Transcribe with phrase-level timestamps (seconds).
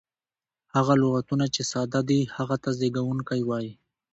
[0.75, 3.71] هغه لغتونه، چي ساده دي هغه ته زېږوونکی وایي.